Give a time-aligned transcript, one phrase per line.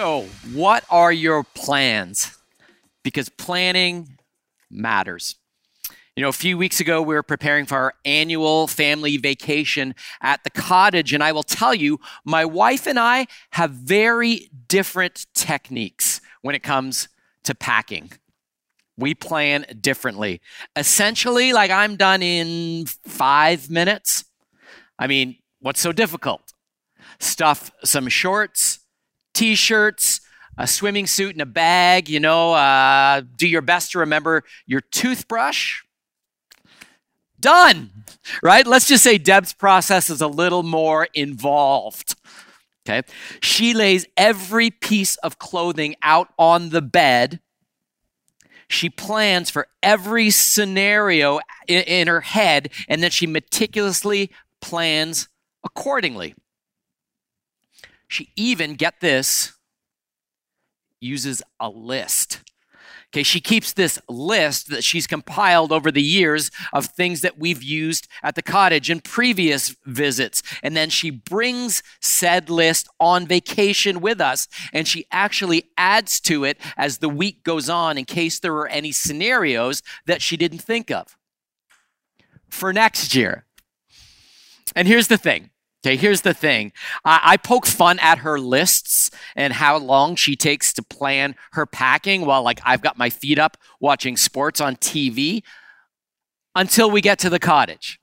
[0.00, 2.38] So, what are your plans?
[3.02, 4.16] Because planning
[4.70, 5.36] matters.
[6.16, 10.42] You know, a few weeks ago, we were preparing for our annual family vacation at
[10.42, 11.12] the cottage.
[11.12, 16.62] And I will tell you, my wife and I have very different techniques when it
[16.62, 17.08] comes
[17.44, 18.10] to packing.
[18.96, 20.40] We plan differently.
[20.76, 24.24] Essentially, like I'm done in five minutes.
[24.98, 26.54] I mean, what's so difficult?
[27.18, 28.79] Stuff some shorts,
[29.34, 30.20] t shirts,
[30.58, 32.08] a swimming suit, and a bag.
[32.08, 35.82] You know, uh, do your best to remember your toothbrush.
[37.38, 37.90] Done,
[38.42, 38.66] right?
[38.66, 42.14] Let's just say Deb's process is a little more involved.
[42.86, 43.06] Okay.
[43.40, 47.40] She lays every piece of clothing out on the bed.
[48.68, 55.28] She plans for every scenario in, in her head, and then she meticulously plans
[55.64, 56.34] accordingly.
[58.10, 59.52] She even, get this,
[61.00, 62.40] uses a list.
[63.12, 67.62] Okay, she keeps this list that she's compiled over the years of things that we've
[67.62, 70.42] used at the cottage in previous visits.
[70.60, 76.44] And then she brings said list on vacation with us and she actually adds to
[76.44, 80.62] it as the week goes on in case there are any scenarios that she didn't
[80.62, 81.16] think of
[82.48, 83.44] for next year.
[84.74, 85.49] And here's the thing
[85.84, 86.72] Okay, here's the thing.
[87.06, 91.64] I, I, poke fun at her lists and how long she takes to plan her
[91.64, 95.42] packing while like I've got my feet up watching sports on TV
[96.54, 97.98] until we get to the cottage.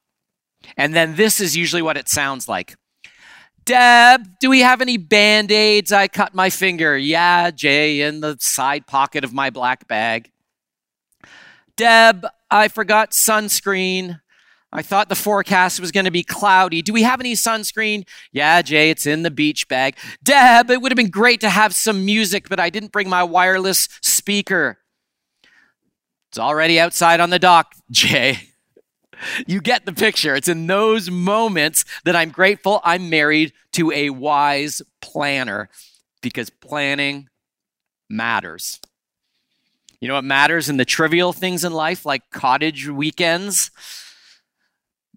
[0.76, 2.76] And then this is usually what it sounds like.
[3.64, 5.92] Deb, do we have any band-aids?
[5.92, 6.98] I cut my finger.
[6.98, 10.32] Yeah, Jay, in the side pocket of my black bag.
[11.76, 14.22] Deb, I forgot sunscreen.
[14.78, 16.84] I thought the forecast was going to be cloudy.
[16.84, 18.08] Do we have any sunscreen?
[18.32, 19.98] Yeah, Jay, it's in the beach bag.
[20.24, 23.24] Deb, it would have been great to have some music, but I didn't bring my
[23.24, 24.78] wireless speaker.
[26.30, 28.50] It's already outside on the dock, Jay.
[29.48, 30.36] You get the picture.
[30.36, 35.70] It's in those moments that I'm grateful I'm married to a wise planner
[36.22, 37.30] because planning
[38.10, 38.80] matters.
[40.00, 43.72] You know what matters in the trivial things in life, like cottage weekends?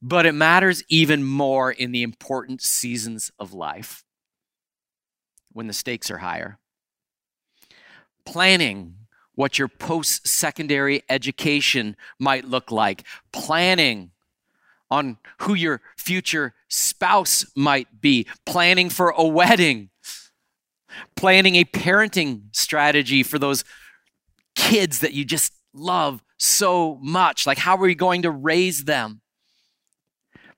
[0.02, 4.04] But it matters even more in the important seasons of life
[5.52, 6.58] when the stakes are higher.
[8.24, 8.94] Planning
[9.34, 14.10] what your post secondary education might look like, planning
[14.90, 19.90] on who your future spouse might be, planning for a wedding,
[21.14, 23.64] planning a parenting strategy for those
[24.54, 27.46] kids that you just love so much.
[27.46, 29.20] Like, how are you going to raise them?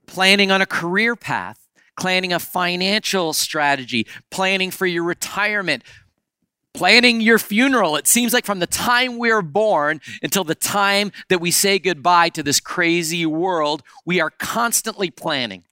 [0.07, 1.59] Planning on a career path,
[1.99, 5.83] planning a financial strategy, planning for your retirement,
[6.75, 7.97] planning your funeral.
[7.97, 12.31] It seems like from the time we're born until the time that we say goodbye
[12.31, 15.65] to this crazy world, we are constantly planning.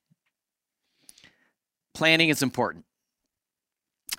[1.94, 2.84] Planning is important.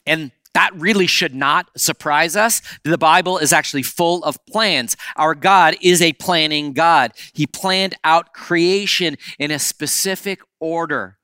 [0.05, 2.61] And that really should not surprise us.
[2.83, 4.97] The Bible is actually full of plans.
[5.15, 7.13] Our God is a planning God.
[7.33, 11.17] He planned out creation in a specific order.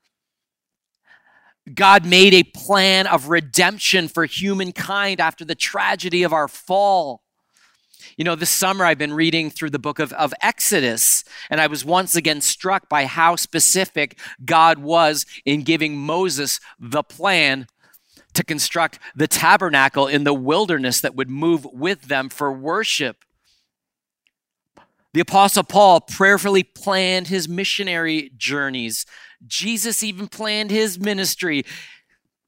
[1.73, 7.23] God made a plan of redemption for humankind after the tragedy of our fall.
[8.17, 11.67] You know, this summer I've been reading through the book of, of Exodus, and I
[11.67, 17.67] was once again struck by how specific God was in giving Moses the plan
[18.37, 23.25] to construct the tabernacle in the wilderness that would move with them for worship.
[25.13, 29.07] The Apostle Paul prayerfully planned his missionary journeys.
[29.47, 31.65] Jesus even planned his ministry.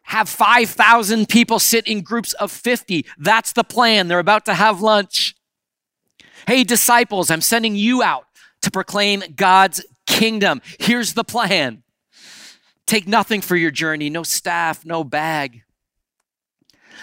[0.04, 3.08] Have 5,000 people sit in groups of 50.
[3.18, 4.08] That's the plan.
[4.08, 5.36] They're about to have lunch.
[6.46, 8.26] Hey, disciples, I'm sending you out
[8.62, 10.62] to proclaim God's kingdom.
[10.80, 11.82] Here's the plan
[12.86, 15.64] take nothing for your journey no staff, no bag.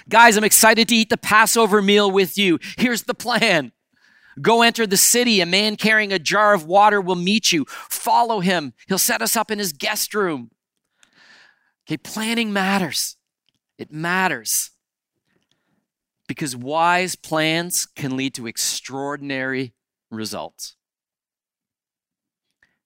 [0.08, 2.58] Guys, I'm excited to eat the Passover meal with you.
[2.78, 3.72] Here's the plan.
[4.40, 5.40] Go enter the city.
[5.40, 7.64] A man carrying a jar of water will meet you.
[7.68, 8.72] Follow him.
[8.86, 10.50] He'll set us up in his guest room.
[11.86, 13.16] Okay, planning matters.
[13.78, 14.70] It matters.
[16.28, 19.74] Because wise plans can lead to extraordinary
[20.10, 20.76] results.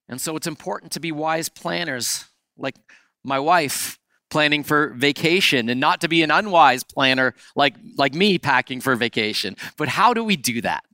[0.09, 2.25] And so it's important to be wise planners,
[2.57, 2.77] like
[3.23, 4.00] my wife
[4.31, 8.97] planning for vacation and not to be an unwise planner like, like me packing for
[8.97, 9.57] vacation.
[9.77, 10.85] But how do we do that?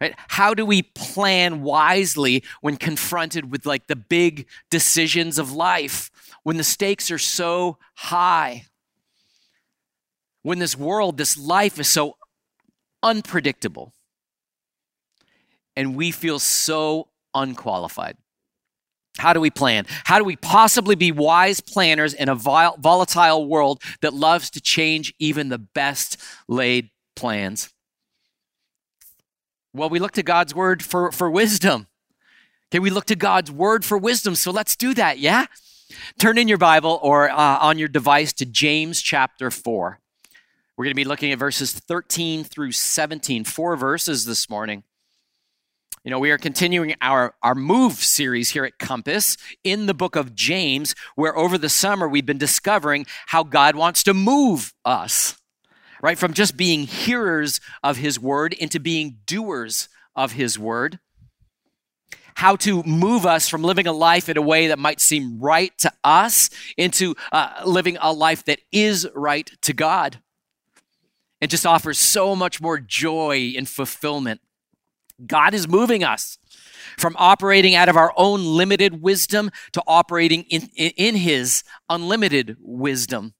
[0.00, 0.14] Right?
[0.28, 6.10] How do we plan wisely when confronted with like the big decisions of life,
[6.42, 8.64] when the stakes are so high?
[10.42, 12.16] when this world, this life is so
[13.02, 13.92] unpredictable
[15.76, 18.16] and we feel so unqualified?
[19.18, 19.86] How do we plan?
[20.04, 25.12] How do we possibly be wise planners in a volatile world that loves to change
[25.18, 26.16] even the best
[26.48, 27.70] laid plans?
[29.72, 31.86] Well, we look to God's word for, for wisdom.
[32.70, 34.34] Okay, we look to God's word for wisdom.
[34.34, 35.46] So let's do that, yeah?
[36.18, 39.98] Turn in your Bible or uh, on your device to James chapter 4.
[40.76, 44.84] We're going to be looking at verses 13 through 17, four verses this morning.
[46.02, 50.16] You know, we are continuing our, our move series here at Compass in the book
[50.16, 55.36] of James, where over the summer we've been discovering how God wants to move us,
[56.00, 56.16] right?
[56.16, 61.00] From just being hearers of his word into being doers of his word.
[62.36, 65.76] How to move us from living a life in a way that might seem right
[65.80, 66.48] to us
[66.78, 70.22] into uh, living a life that is right to God
[71.42, 74.40] and just offers so much more joy and fulfillment.
[75.26, 76.38] God is moving us
[76.98, 83.34] from operating out of our own limited wisdom to operating in, in, His unlimited wisdom.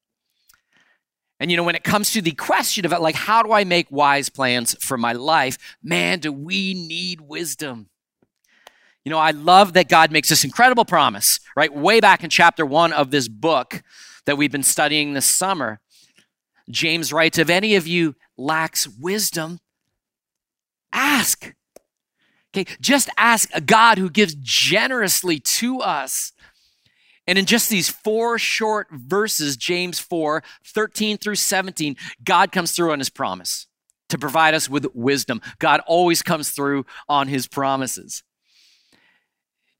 [1.39, 3.91] And you know, when it comes to the question of like, how do I make
[3.91, 5.57] wise plans for my life?
[5.83, 7.89] Man, do we need wisdom?
[9.05, 11.73] You know, I love that God makes this incredible promise, right?
[11.75, 13.83] Way back in chapter one of this book
[14.27, 15.81] that we've been studying this summer.
[16.69, 19.59] James writes, If any of you lacks wisdom,
[20.93, 21.55] ask
[22.55, 26.33] Okay, just ask a God who gives generously to us.
[27.27, 32.91] And in just these four short verses, James 4 13 through 17, God comes through
[32.93, 33.69] on his promise
[34.09, 35.41] to provide us with wisdom.
[35.61, 38.25] God always comes through on his promises.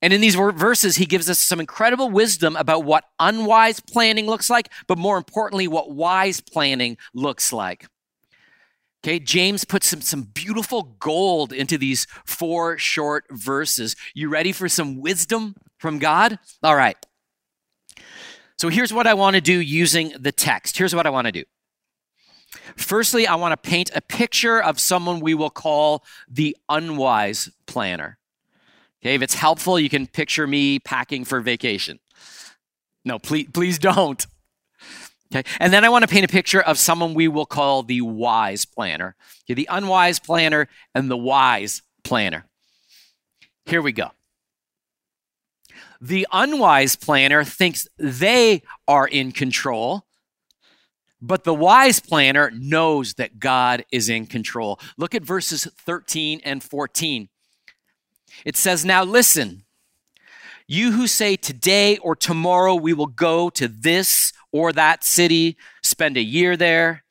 [0.03, 4.49] And in these verses, he gives us some incredible wisdom about what unwise planning looks
[4.49, 7.87] like, but more importantly, what wise planning looks like.
[9.03, 13.97] Okay, James puts some, some beautiful gold into these four short verses.
[14.15, 16.39] You ready for some wisdom from God?
[16.63, 16.97] All right.
[18.59, 20.77] So here's what I want to do using the text.
[20.77, 21.45] Here's what I want to do.
[22.77, 28.19] Firstly, I want to paint a picture of someone we will call the unwise planner.
[29.03, 32.01] Okay, if it's helpful, you can picture me packing for vacation.
[33.03, 34.27] No, please, please don't.
[35.33, 35.49] Okay.
[35.61, 38.65] And then I want to paint a picture of someone we will call the wise
[38.65, 39.15] planner.
[39.45, 42.47] Okay, the unwise planner and the wise planner.
[43.67, 44.11] Here we go.
[46.01, 50.07] The unwise planner thinks they are in control,
[51.21, 54.81] but the wise planner knows that God is in control.
[54.97, 57.29] Look at verses 13 and 14.
[58.45, 59.65] It says, Now listen,
[60.71, 66.17] you who say today or tomorrow we will go to this or that city, spend
[66.17, 67.03] a year there,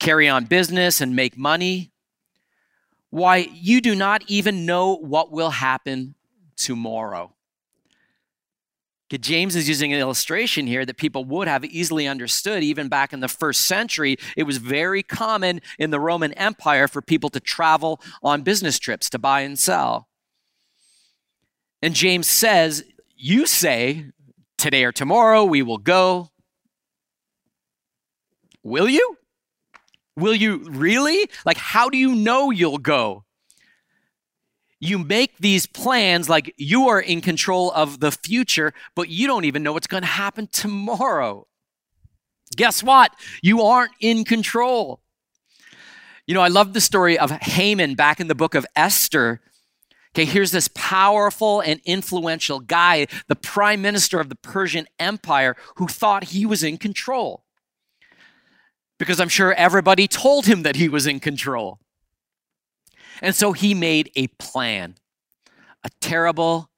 [0.00, 1.92] carry on business, and make money.
[3.10, 6.16] Why, you do not even know what will happen
[6.56, 7.32] tomorrow.
[9.10, 13.20] James is using an illustration here that people would have easily understood even back in
[13.20, 14.16] the first century.
[14.36, 19.08] It was very common in the Roman Empire for people to travel on business trips
[19.10, 20.07] to buy and sell.
[21.82, 22.84] And James says,
[23.16, 24.06] You say,
[24.56, 26.30] today or tomorrow we will go
[28.68, 29.16] Will you?
[30.16, 31.30] Will you really?
[31.46, 33.24] Like, how do you know you'll go?
[34.80, 39.44] You make these plans like you are in control of the future, but you don't
[39.44, 41.46] even know what's going to happen tomorrow.
[42.56, 43.12] Guess what?
[43.42, 45.00] You aren't in control.
[46.26, 49.40] You know, I love the story of Haman back in the book of Esther.
[50.18, 55.86] Okay, here's this powerful and influential guy, the prime minister of the Persian Empire, who
[55.86, 57.44] thought he was in control
[58.98, 61.78] because I'm sure everybody told him that he was in control.
[63.22, 64.96] And so he made a plan,
[65.84, 66.68] a terrible,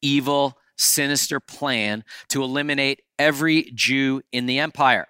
[0.00, 5.08] evil, sinister plan to eliminate every Jew in the empire.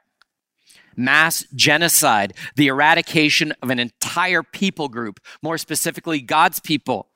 [0.96, 7.10] Mass genocide, the eradication of an entire people group, more specifically, God's people.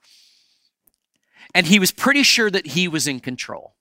[1.54, 3.74] And he was pretty sure that he was in control.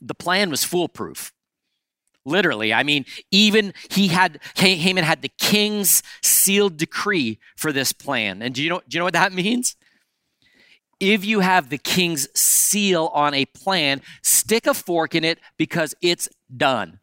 [0.00, 1.32] The plan was foolproof.
[2.24, 2.74] Literally.
[2.74, 8.42] I mean, even he had, Haman had the king's sealed decree for this plan.
[8.42, 9.76] And do you know, do you know what that means?
[11.00, 15.94] If you have the king's seal on a plan, stick a fork in it because
[16.02, 16.98] it's done.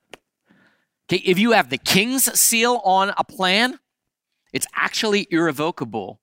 [1.08, 3.80] Okay, if you have the king's seal on a plan,
[4.52, 6.20] it's actually irrevocable.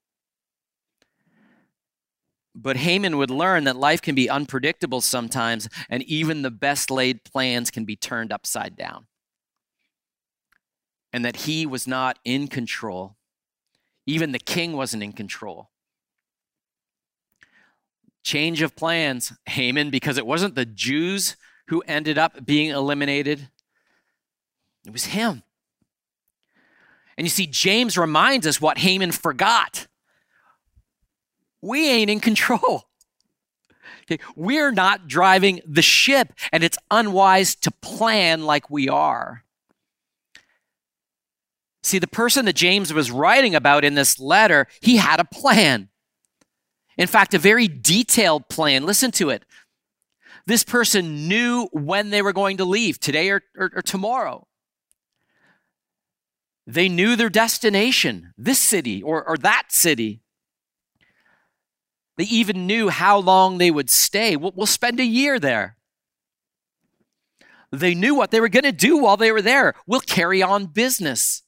[2.55, 7.25] But Haman would learn that life can be unpredictable sometimes, and even the best laid
[7.25, 9.07] plans can be turned upside down.
[11.13, 13.17] and that he was not in control.
[14.07, 15.71] Even the king wasn't in control.
[18.25, 21.37] Change of plans, Haman, because it wasn't the Jews
[21.69, 23.49] who ended up being eliminated,
[24.87, 25.43] it was him.
[27.17, 29.87] And you see, James reminds us what Haman forgot.
[31.63, 32.85] We ain't in control.
[34.37, 39.45] We're not driving the ship, and it's unwise to plan like we are.
[41.83, 45.89] See, the person that James was writing about in this letter, he had a plan.
[46.99, 48.85] In fact, a very detailed plan.
[48.85, 49.45] Listen to it.
[50.47, 54.47] This person knew when they were going to leave, today or, or, or tomorrow.
[56.67, 60.22] They knew their destination, this city or, or that city.
[62.17, 64.37] They even knew how long they would stay.
[64.37, 65.77] We'll, we'll spend a year there.
[67.71, 69.75] They knew what they were going to do while they were there.
[69.87, 71.43] We'll carry on business.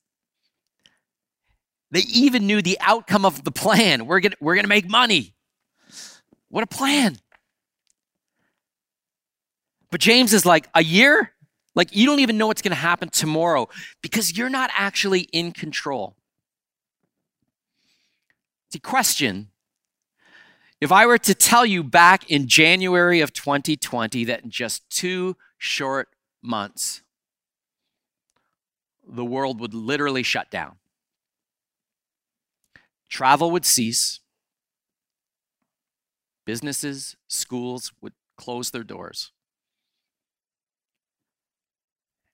[1.90, 4.06] They even knew the outcome of the plan.
[4.06, 5.34] We're going we're going to make money.
[6.48, 7.18] What a plan.
[9.90, 11.30] But James is like, a year?
[11.76, 13.68] Like, you don't even know what's going to happen tomorrow
[14.02, 16.16] because you're not actually in control.
[18.72, 19.50] See, question
[20.80, 25.36] if I were to tell you back in January of 2020 that in just two
[25.56, 26.08] short
[26.42, 27.02] months,
[29.06, 30.76] the world would literally shut down,
[33.08, 34.20] travel would cease,
[36.44, 39.32] businesses, schools would close their doors,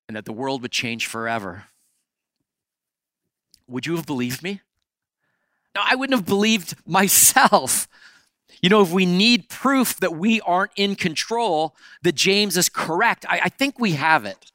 [0.08, 1.66] and that the world would change forever,
[3.68, 4.60] would you have believed me?
[5.74, 7.86] No, I wouldn't have believed myself.
[8.62, 13.24] You know, if we need proof that we aren't in control, that James is correct,
[13.28, 14.50] I, I think we have it.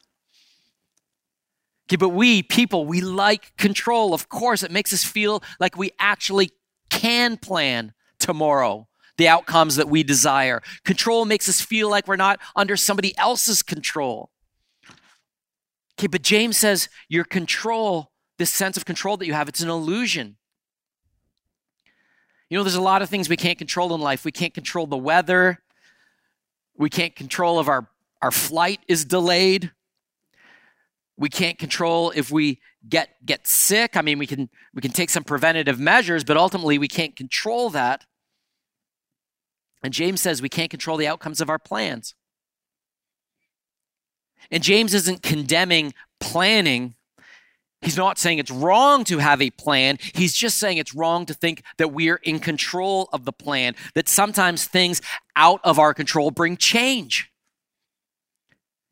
[1.88, 4.14] Okay, but we people, we like control.
[4.14, 6.52] Of course, it makes us feel like we actually
[6.90, 10.62] can plan tomorrow the outcomes that we desire.
[10.84, 14.32] Control makes us feel like we're not under somebody else's control.
[15.98, 19.70] Okay, but James says your control, this sense of control that you have, it's an
[19.70, 20.38] illusion.
[22.50, 24.24] You know, there's a lot of things we can't control in life.
[24.24, 25.60] We can't control the weather.
[26.78, 27.88] We can't control if our,
[28.22, 29.72] our flight is delayed.
[31.18, 33.96] We can't control if we get get sick.
[33.96, 37.70] I mean, we can we can take some preventative measures, but ultimately we can't control
[37.70, 38.06] that.
[39.82, 42.16] And James says we can't control the outcomes of our plans.
[44.52, 46.96] And James isn't condemning planning
[47.86, 49.98] He's not saying it's wrong to have a plan.
[50.14, 54.10] He's just saying it's wrong to think that we're in control of the plan, that
[54.10, 55.02] sometimes things
[55.36, 57.32] out of our control bring change.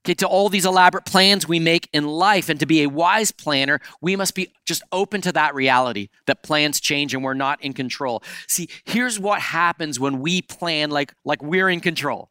[0.06, 3.32] Okay, to all these elaborate plans we make in life, and to be a wise
[3.32, 7.62] planner, we must be just open to that reality that plans change and we're not
[7.64, 8.22] in control.
[8.48, 12.30] See, here's what happens when we plan like, like we're in control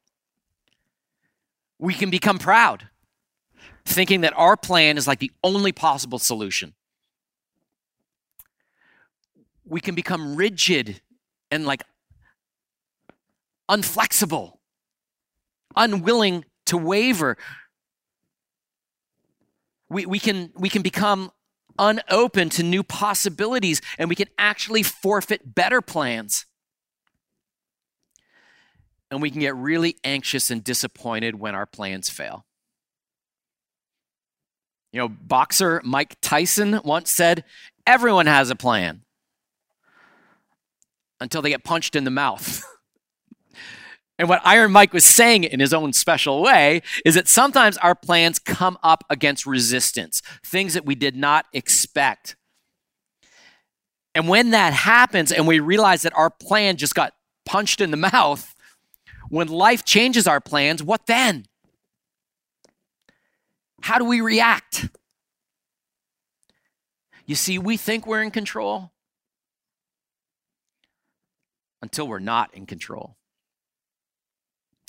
[1.82, 2.88] we can become proud
[3.84, 6.74] thinking that our plan is like the only possible solution.
[9.64, 11.00] We can become rigid
[11.50, 11.82] and like
[13.68, 14.58] unflexible,
[15.76, 17.36] unwilling to waver.
[19.88, 21.30] We, we, can, we can become
[21.78, 26.46] unopen to new possibilities and we can actually forfeit better plans.
[29.10, 32.46] And we can get really anxious and disappointed when our plans fail.
[34.92, 37.44] You know, boxer Mike Tyson once said,
[37.86, 39.02] Everyone has a plan
[41.20, 42.62] until they get punched in the mouth.
[44.18, 47.94] and what Iron Mike was saying in his own special way is that sometimes our
[47.94, 52.36] plans come up against resistance, things that we did not expect.
[54.14, 57.14] And when that happens and we realize that our plan just got
[57.46, 58.54] punched in the mouth,
[59.28, 61.46] when life changes our plans, what then?
[63.82, 64.88] How do we react?
[67.26, 68.92] You see, we think we're in control
[71.82, 73.16] until we're not in control.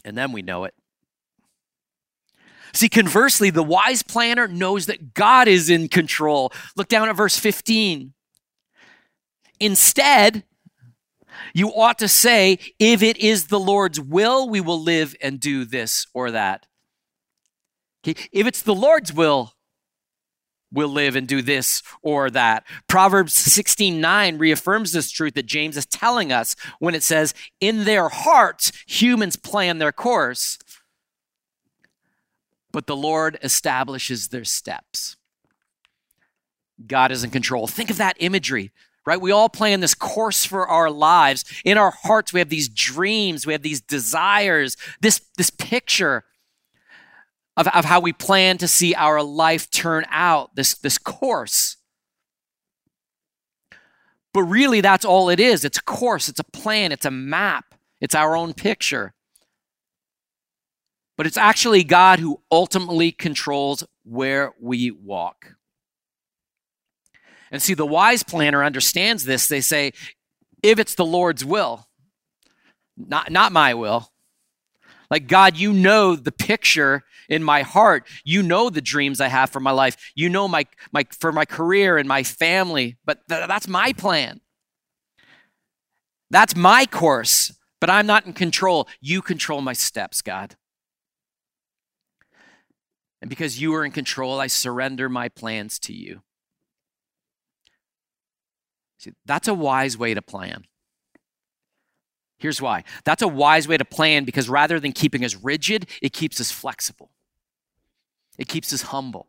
[0.06, 0.74] And then we know it.
[2.74, 6.52] See, conversely, the wise planner knows that God is in control.
[6.76, 8.14] Look down at verse 15.
[9.60, 10.44] Instead,
[11.54, 15.66] you ought to say, if it is the Lord's will, we will live and do
[15.66, 16.66] this or that.
[18.06, 18.22] Okay?
[18.32, 19.54] If it's the Lord's will,
[20.72, 22.66] we'll live and do this or that.
[22.88, 28.10] Proverbs 16:9 reaffirms this truth that James is telling us when it says, "In their
[28.10, 30.58] hearts humans plan their course,
[32.72, 35.16] but the Lord establishes their steps."
[36.86, 37.68] God is in control.
[37.68, 38.72] Think of that imagery,
[39.06, 39.22] right?
[39.22, 41.46] We all plan this course for our lives.
[41.64, 46.26] In our hearts, we have these dreams, we have these desires, this, this picture
[47.56, 51.78] of, of how we plan to see our life turn out, this, this course.
[54.34, 55.64] But really, that's all it is.
[55.64, 59.14] It's a course, it's a plan, it's a map, it's our own picture.
[61.16, 65.56] But it's actually God who ultimately controls where we walk.
[67.52, 69.46] And see, the wise planner understands this.
[69.46, 69.94] They say,
[70.64, 71.88] if it's the Lord's will,
[72.98, 74.12] not, not my will.
[75.12, 78.08] Like, God, you know the picture in my heart.
[78.24, 80.12] You know the dreams I have for my life.
[80.16, 84.42] You know my, my for my career and my family, but th- that's my plan.
[86.30, 88.88] That's my course, but I'm not in control.
[89.00, 90.56] You control my steps, God.
[93.22, 96.24] And because you are in control, I surrender my plans to you.
[98.98, 100.66] See, that's a wise way to plan.
[102.44, 102.84] Here's why.
[103.06, 106.52] That's a wise way to plan because rather than keeping us rigid, it keeps us
[106.52, 107.10] flexible.
[108.38, 109.28] It keeps us humble.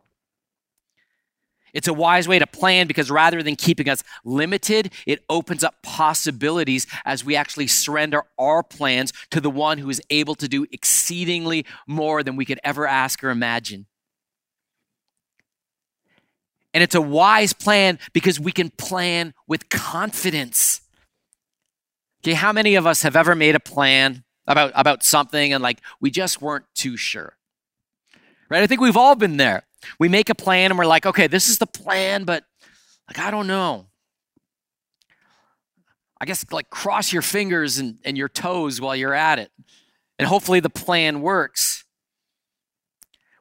[1.72, 5.80] It's a wise way to plan because rather than keeping us limited, it opens up
[5.84, 10.66] possibilities as we actually surrender our plans to the one who is able to do
[10.72, 13.86] exceedingly more than we could ever ask or imagine.
[16.72, 20.80] And it's a wise plan because we can plan with confidence.
[22.24, 25.82] Okay, how many of us have ever made a plan about, about something and like
[26.00, 27.36] we just weren't too sure?
[28.48, 28.62] Right?
[28.62, 29.64] I think we've all been there.
[29.98, 32.44] We make a plan and we're like, okay, this is the plan, but
[33.08, 33.88] like, I don't know.
[36.18, 39.50] I guess like cross your fingers and, and your toes while you're at it.
[40.18, 41.84] And hopefully the plan works.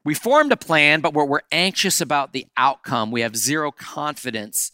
[0.03, 3.11] We formed a plan, but we're, we're anxious about the outcome.
[3.11, 4.73] We have zero confidence.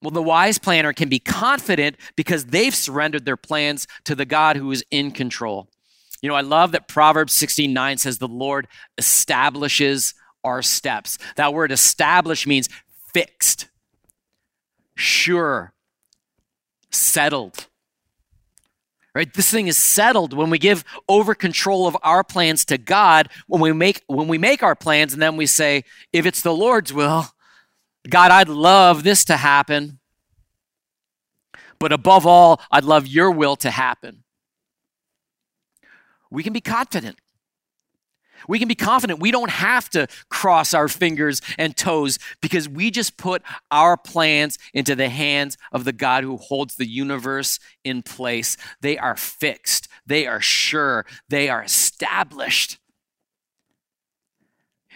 [0.00, 4.56] Well, the wise planner can be confident because they've surrendered their plans to the God
[4.56, 5.68] who is in control.
[6.22, 11.18] You know, I love that Proverbs 16:9 says the Lord establishes our steps.
[11.36, 12.68] That word establish means
[13.12, 13.68] fixed,
[14.94, 15.72] sure,
[16.90, 17.66] settled.
[19.14, 19.32] Right?
[19.32, 23.60] This thing is settled when we give over control of our plans to God, when
[23.60, 25.82] we make when we make our plans and then we say,
[26.12, 27.26] if it's the Lord's will,
[28.08, 29.98] God, I'd love this to happen.
[31.78, 34.24] But above all, I'd love your will to happen.
[36.30, 37.18] We can be confident
[38.46, 42.90] we can be confident we don't have to cross our fingers and toes because we
[42.90, 48.02] just put our plans into the hands of the God who holds the universe in
[48.02, 48.56] place.
[48.80, 52.78] They are fixed, they are sure, they are established.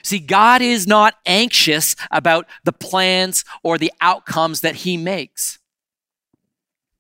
[0.03, 5.59] See, God is not anxious about the plans or the outcomes that He makes.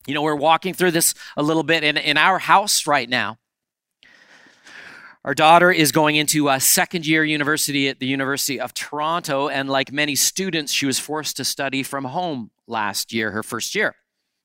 [0.06, 3.38] You know, we're walking through this a little bit in, in our house right now.
[5.24, 9.68] Our daughter is going into a second year university at the University of Toronto, and
[9.68, 13.94] like many students, she was forced to study from home last year, her first year,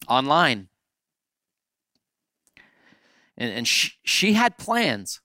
[0.07, 0.67] online.
[3.35, 5.19] And, and she, she had plans,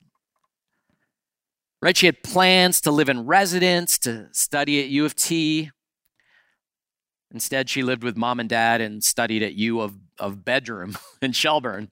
[1.82, 1.96] right?
[1.96, 5.70] She had plans to live in residence, to study at U of T.
[7.32, 11.32] Instead, she lived with mom and dad and studied at U of, of Bedroom in
[11.32, 11.90] Shelburne.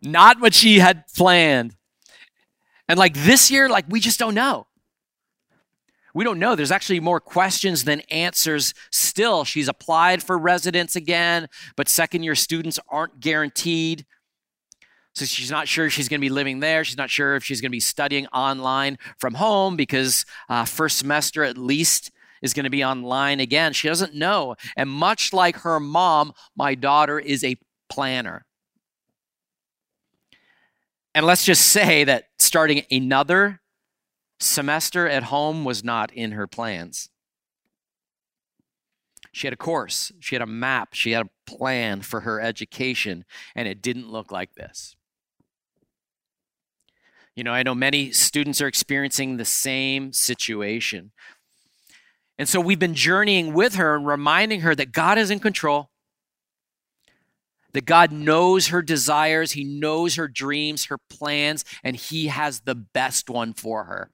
[0.00, 1.76] Not what she had planned.
[2.88, 4.66] And like this year, like we just don't know.
[6.12, 6.56] We don't know.
[6.56, 9.44] There's actually more questions than answers still.
[9.44, 14.06] She's applied for residence again, but second year students aren't guaranteed.
[15.20, 16.82] So she's not sure she's going to be living there.
[16.82, 20.96] She's not sure if she's going to be studying online from home because uh, first
[20.96, 23.74] semester at least is going to be online again.
[23.74, 24.56] She doesn't know.
[24.78, 27.58] And much like her mom, my daughter is a
[27.90, 28.46] planner.
[31.14, 33.60] And let's just say that starting another
[34.38, 37.10] semester at home was not in her plans.
[39.32, 43.26] She had a course, she had a map, she had a plan for her education,
[43.54, 44.96] and it didn't look like this.
[47.36, 51.12] You know, I know many students are experiencing the same situation.
[52.38, 55.90] And so we've been journeying with her and reminding her that God is in control
[57.72, 62.74] that God knows her desires, He knows her dreams, her plans, and He has the
[62.74, 64.10] best one for her.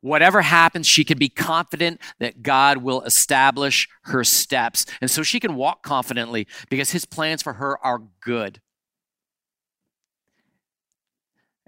[0.00, 4.84] Whatever happens, she can be confident that God will establish her steps.
[5.00, 8.60] And so she can walk confidently because His plans for her are good.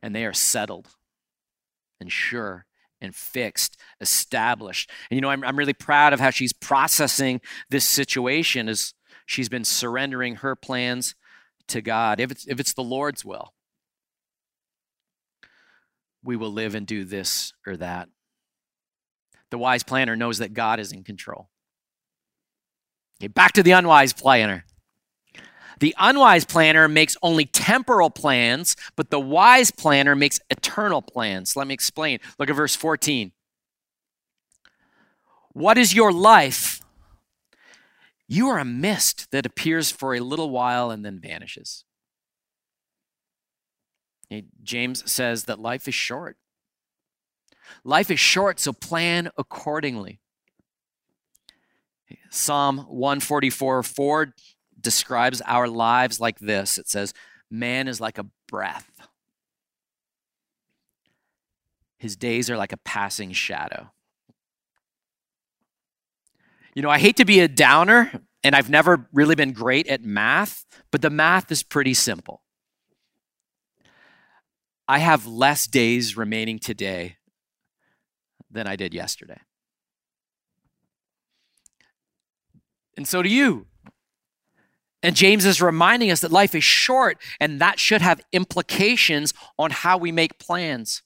[0.04, 0.90] And they are settled
[1.98, 2.66] and sure
[3.00, 4.90] and fixed, established.
[5.10, 7.40] And you know, I'm, I'm really proud of how she's processing
[7.70, 8.92] this situation as
[9.24, 11.14] she's been surrendering her plans
[11.68, 12.20] to God.
[12.20, 13.54] If it's, if it's the Lord's will,
[16.22, 18.10] we will live and do this or that.
[19.50, 21.48] The wise planner knows that God is in control.
[23.22, 24.66] Okay, back to the unwise planner.
[25.80, 31.56] The unwise planner makes only temporal plans, but the wise planner makes eternal plans.
[31.56, 32.20] Let me explain.
[32.38, 33.32] Look at verse 14.
[35.52, 36.80] What is your life?
[38.26, 41.84] You are a mist that appears for a little while and then vanishes.
[44.62, 46.36] James says that life is short.
[47.84, 50.20] Life is short, so plan accordingly.
[52.30, 54.34] Psalm 144 4
[54.84, 57.12] describes our lives like this it says,
[57.50, 58.90] Man is like a breath,
[61.98, 63.90] his days are like a passing shadow.
[66.74, 68.10] You know, I hate to be a downer,
[68.42, 72.42] and I've never really been great at math, but the math is pretty simple.
[74.86, 77.16] I have less days remaining today
[78.50, 79.40] than I did yesterday.
[82.96, 83.66] And so do you.
[85.04, 89.70] And James is reminding us that life is short and that should have implications on
[89.70, 91.02] how we make plans.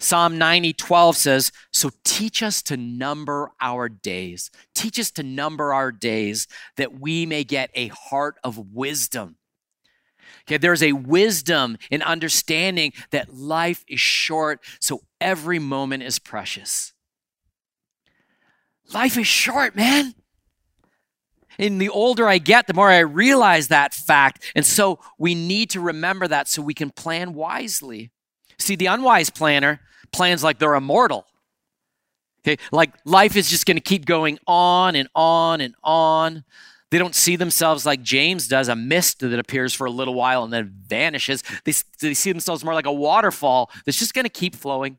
[0.00, 4.50] Psalm 90, 12 says, So teach us to number our days.
[4.74, 9.36] Teach us to number our days that we may get a heart of wisdom.
[10.42, 16.94] Okay, there's a wisdom in understanding that life is short, so every moment is precious.
[18.92, 20.14] Life is short, man.
[21.58, 24.52] And the older I get, the more I realize that fact.
[24.54, 28.10] And so we need to remember that so we can plan wisely.
[28.58, 29.80] See, the unwise planner
[30.12, 31.26] plans like they're immortal.
[32.40, 36.44] Okay, like life is just going to keep going on and on and on.
[36.90, 40.44] They don't see themselves like James does, a mist that appears for a little while
[40.44, 41.42] and then vanishes.
[41.64, 44.98] They, they see themselves more like a waterfall that's just going to keep flowing.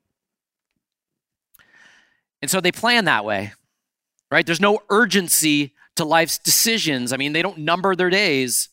[2.42, 3.54] And so they plan that way,
[4.30, 4.46] right?
[4.46, 7.14] There's no urgency to life's decisions.
[7.14, 8.70] I mean, they don't number their days.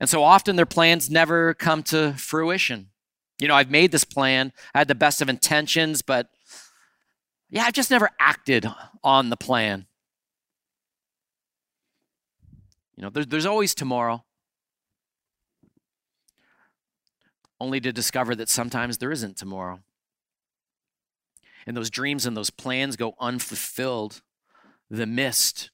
[0.00, 2.88] And so often their plans never come to fruition.
[3.38, 6.28] You know, I've made this plan, I had the best of intentions, but
[7.50, 8.66] yeah, I've just never acted
[9.04, 9.86] on the plan.
[12.96, 14.24] You know, there's, there's always tomorrow.
[17.60, 19.80] Only to discover that sometimes there isn't tomorrow.
[21.66, 24.22] And those dreams and those plans go unfulfilled.
[24.90, 25.70] The mist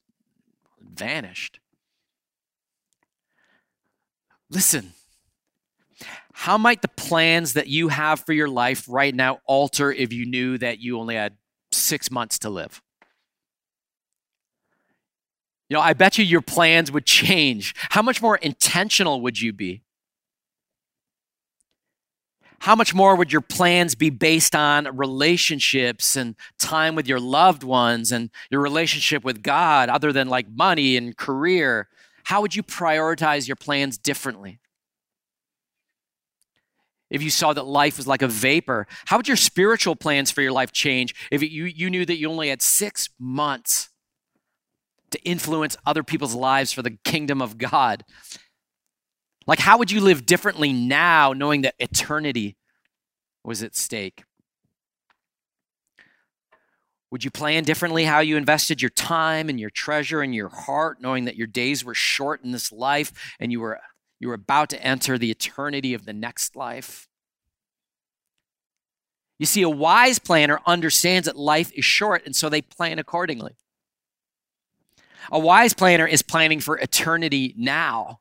[0.82, 1.60] vanished.
[4.50, 4.92] Listen,
[6.32, 10.24] how might the plans that you have for your life right now alter if you
[10.24, 11.36] knew that you only had
[11.72, 12.80] six months to live?
[15.68, 17.74] You know, I bet you your plans would change.
[17.90, 19.82] How much more intentional would you be?
[22.60, 27.62] How much more would your plans be based on relationships and time with your loved
[27.62, 31.88] ones and your relationship with God, other than like money and career?
[32.24, 34.58] How would you prioritize your plans differently?
[37.10, 40.42] If you saw that life was like a vapor, how would your spiritual plans for
[40.42, 43.88] your life change if you, you knew that you only had six months
[45.10, 48.04] to influence other people's lives for the kingdom of God.
[49.48, 52.58] Like, how would you live differently now knowing that eternity
[53.42, 54.24] was at stake?
[57.11, 60.98] Would you plan differently how you invested your time and your treasure and your heart,
[61.00, 63.80] knowing that your days were short in this life and you were,
[64.20, 67.08] you were about to enter the eternity of the next life?
[69.38, 73.56] You see, a wise planner understands that life is short, and so they plan accordingly.
[75.32, 78.20] A wise planner is planning for eternity now.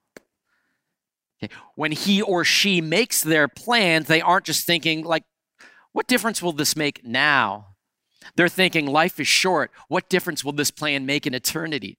[1.43, 1.54] Okay.
[1.76, 5.23] When he or she makes their plans, they aren't just thinking, like,
[5.91, 7.76] what difference will this make now?
[8.36, 9.71] They're thinking, life is short.
[9.88, 11.97] What difference will this plan make in eternity?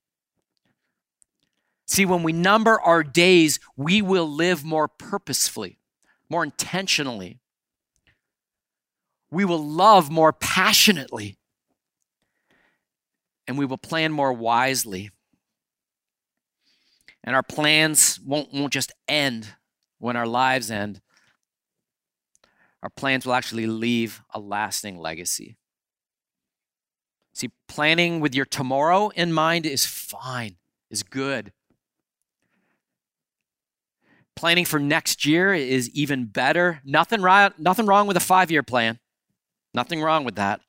[1.87, 5.79] See, when we number our days, we will live more purposefully,
[6.29, 7.39] more intentionally.
[9.31, 11.37] We will love more passionately
[13.47, 15.09] and we will plan more wisely.
[17.29, 19.53] And our plans won't, won't just end
[19.99, 20.99] when our lives end.
[22.81, 25.55] Our plans will actually leave a lasting legacy.
[27.33, 30.55] See, planning with your tomorrow in mind is fine,
[30.89, 31.53] is good.
[34.35, 36.81] Planning for next year is even better.
[36.83, 38.97] Nothing, right, nothing wrong with a five year plan.
[39.75, 40.61] Nothing wrong with that.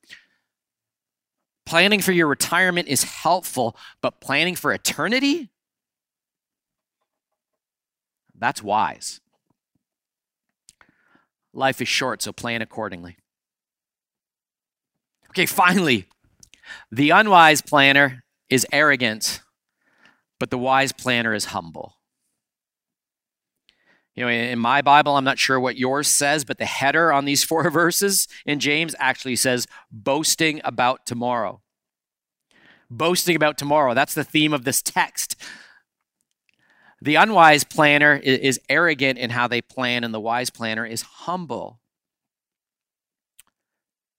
[1.64, 5.48] Planning for your retirement is helpful, but planning for eternity?
[8.40, 9.20] That's wise.
[11.52, 13.16] Life is short, so plan accordingly.
[15.30, 16.06] Okay, finally,
[16.90, 19.42] the unwise planner is arrogant,
[20.38, 21.96] but the wise planner is humble.
[24.16, 27.24] You know, in my Bible, I'm not sure what yours says, but the header on
[27.24, 31.62] these four verses in James actually says boasting about tomorrow.
[32.90, 33.94] Boasting about tomorrow.
[33.94, 35.36] That's the theme of this text.
[37.02, 41.80] The unwise planner is arrogant in how they plan, and the wise planner is humble.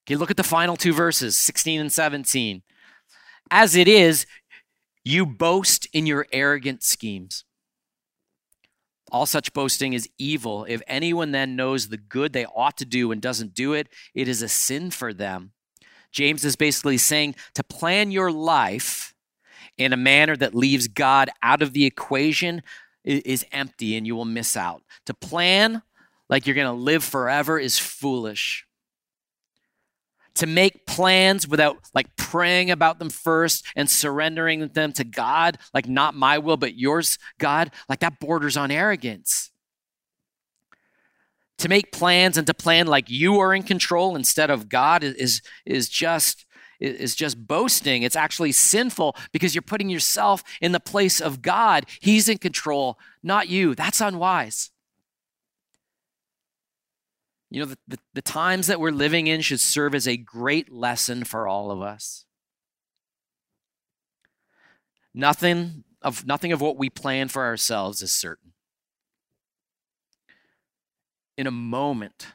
[0.05, 2.63] Okay, look at the final two verses, 16 and 17.
[3.51, 4.25] As it is,
[5.03, 7.43] you boast in your arrogant schemes.
[9.11, 10.65] All such boasting is evil.
[10.67, 14.27] If anyone then knows the good they ought to do and doesn't do it, it
[14.27, 15.51] is a sin for them.
[16.11, 19.13] James is basically saying to plan your life
[19.77, 22.61] in a manner that leaves God out of the equation
[23.03, 24.83] is empty and you will miss out.
[25.07, 25.81] To plan
[26.29, 28.65] like you're going to live forever is foolish
[30.35, 35.87] to make plans without like praying about them first and surrendering them to God, like
[35.87, 39.51] not my will, but yours, God, like that borders on arrogance.
[41.59, 45.41] To make plans and to plan like you are in control instead of God is,
[45.65, 46.45] is just
[46.81, 48.03] is just boasting.
[48.03, 51.85] It's actually sinful because you're putting yourself in the place of God.
[51.99, 53.75] He's in control, not you.
[53.75, 54.71] That's unwise.
[57.49, 60.71] You know, the, the, the, times that we're living in should serve as a great
[60.71, 62.23] lesson for all of us.
[65.13, 68.53] Nothing of, nothing of what we plan for ourselves is certain.
[71.37, 72.27] In a moment,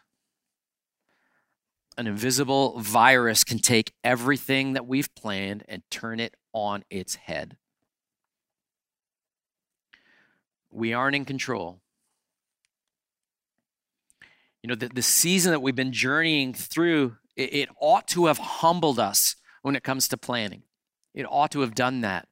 [1.96, 7.56] an invisible virus can take everything that we've planned and turn it on its head.
[10.70, 11.80] We aren't in control.
[14.62, 18.38] You know, the, the season that we've been journeying through, it, it ought to have
[18.38, 20.62] humbled us when it comes to planning.
[21.14, 22.28] It ought to have done that.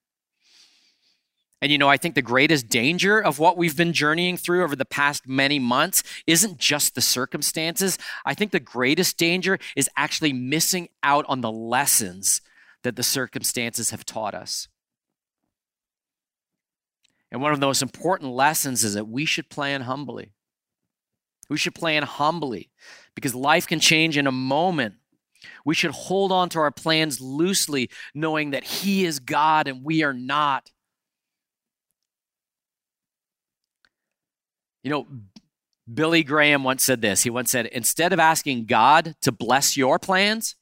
[1.65, 4.77] And you know, I think the greatest danger of what we've been journeying through over
[4.77, 7.97] the past many months isn't just the circumstances.
[8.27, 12.43] I think the greatest danger is actually missing out on the lessons
[12.83, 14.69] that the circumstances have taught us.
[17.33, 20.33] And one of the most important lessons is that we should plan humbly.
[21.49, 22.69] We should plan humbly
[23.15, 24.97] because life can change in a moment.
[25.65, 30.03] We should hold on to our plans loosely, knowing that He is God and we
[30.03, 30.71] are not.
[34.85, 35.07] You know,
[35.93, 37.25] Billy Graham once said this.
[37.25, 40.57] He once said, instead of asking God to bless your plans,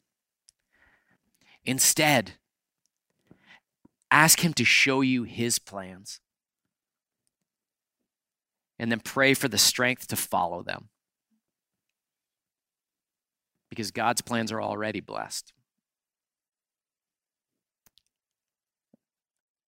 [1.65, 2.35] instead,
[4.11, 6.21] ask Him to show you His plans
[8.79, 10.89] and then pray for the strength to follow them.
[13.71, 15.53] Because God's plans are already blessed.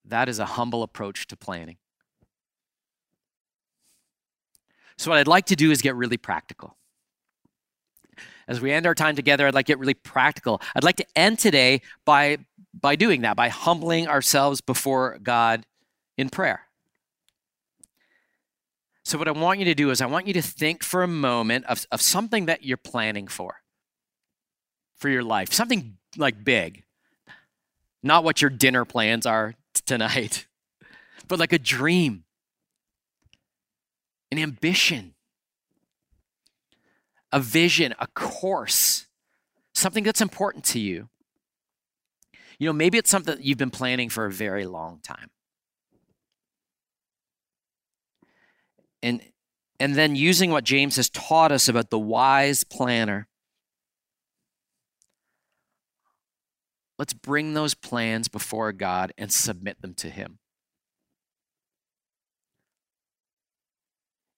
[0.05, 1.79] That is a humble approach to planning.
[4.97, 6.77] So, what I'd like to do is get really practical.
[8.47, 10.61] As we end our time together, I'd like to get really practical.
[10.75, 12.39] I'd like to end today by,
[12.79, 15.65] by doing that, by humbling ourselves before God
[16.17, 16.67] in prayer.
[19.05, 21.09] So, what I want you to do is, I want you to think for a
[21.09, 23.57] moment of, of something that you're planning for,
[24.97, 26.85] for your life, something like big.
[28.03, 29.55] Not what your dinner plans are
[29.87, 30.47] tonight,
[31.29, 32.24] but like a dream,
[34.31, 35.15] an ambition,
[37.33, 39.07] a vision, a course,
[39.75, 41.09] something that's important to you.
[42.59, 45.31] You know, maybe it's something that you've been planning for a very long time.
[49.05, 49.21] and
[49.79, 53.29] and then using what James has taught us about the wise planner.
[56.99, 60.39] Let's bring those plans before God and submit them to Him.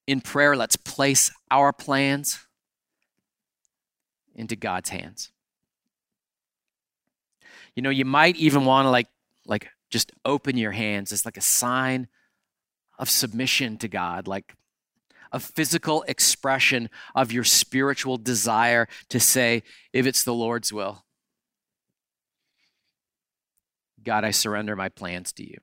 [0.07, 2.47] In prayer, let's place our plans
[4.35, 5.33] into God's hands.
[7.75, 9.09] You know, you might even want to like
[9.47, 12.09] like just open your hands as like a sign
[12.99, 14.55] of submission to God, like
[15.33, 21.05] a physical expression of your spiritual desire to say, if it's the Lord's will,
[24.03, 25.59] God, I surrender my plans to you.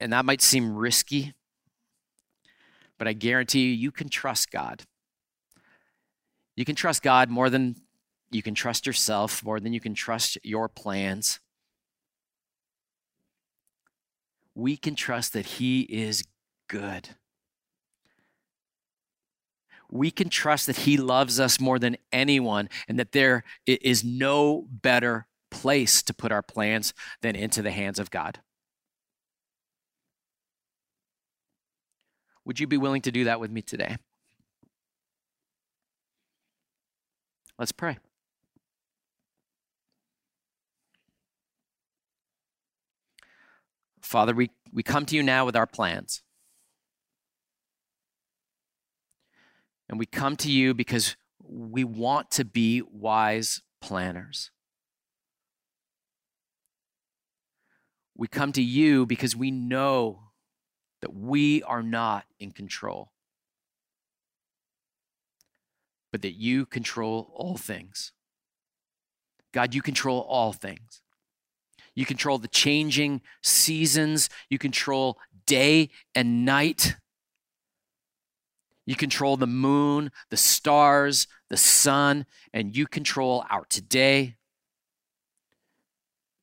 [0.00, 1.34] And that might seem risky,
[2.98, 4.84] but I guarantee you, you can trust God.
[6.54, 7.76] You can trust God more than
[8.30, 11.40] you can trust yourself, more than you can trust your plans.
[14.54, 16.24] We can trust that He is
[16.68, 17.10] good.
[19.90, 24.66] We can trust that He loves us more than anyone and that there is no
[24.68, 28.40] better place to put our plans than into the hands of God.
[32.46, 33.96] Would you be willing to do that with me today?
[37.58, 37.98] Let's pray.
[44.00, 46.22] Father, we, we come to you now with our plans.
[49.88, 54.52] And we come to you because we want to be wise planners.
[58.16, 60.25] We come to you because we know
[61.06, 63.12] that we are not in control,
[66.10, 68.10] but that you control all things.
[69.52, 71.02] God, you control all things.
[71.94, 75.16] You control the changing seasons, you control
[75.46, 76.96] day and night.
[78.84, 84.34] You control the moon, the stars, the sun, and you control our today,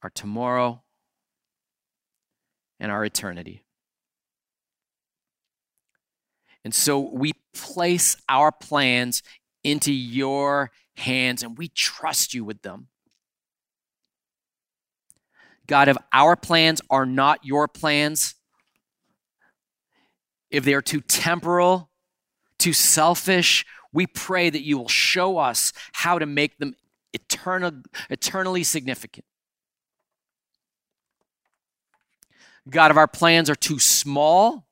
[0.02, 0.84] our tomorrow,
[2.80, 3.62] and our eternity.
[6.63, 9.21] And so we place our plans
[9.63, 12.88] into your hands and we trust you with them.
[15.67, 18.36] God, if our plans are not your plans,
[20.52, 21.89] if they are too temporal,
[22.58, 26.76] too selfish, we pray that you will show us how to make them
[27.13, 27.71] eternal,
[28.10, 29.26] eternally significant.
[32.69, 34.65] God, if our plans are too small,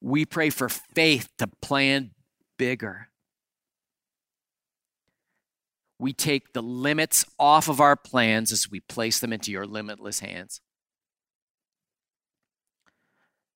[0.00, 2.10] we pray for faith to plan
[2.58, 3.08] bigger.
[5.98, 10.20] We take the limits off of our plans as we place them into your limitless
[10.20, 10.60] hands.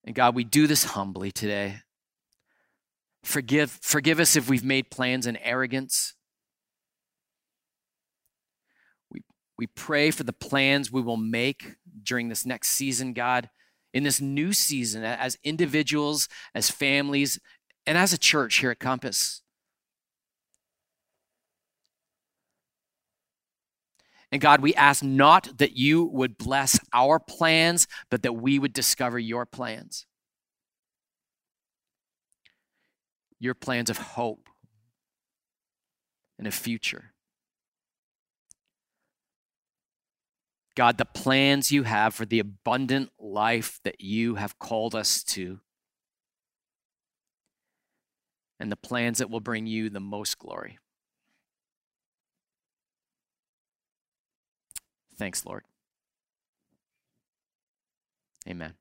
[0.04, 1.80] And God, we do this humbly today.
[3.22, 6.14] Forgive, forgive us if we've made plans in arrogance.
[9.10, 9.22] We,
[9.58, 13.50] we pray for the plans we will make during this next season, God,
[13.92, 17.38] in this new season, as individuals, as families,
[17.86, 19.42] and as a church here at Compass.
[24.32, 28.72] And God, we ask not that you would bless our plans, but that we would
[28.72, 30.06] discover your plans.
[33.40, 34.48] Your plans of hope
[36.38, 37.12] and a future.
[40.76, 45.60] God, the plans you have for the abundant life that you have called us to,
[48.58, 50.78] and the plans that will bring you the most glory.
[55.16, 55.64] Thanks, Lord.
[58.48, 58.74] Amen.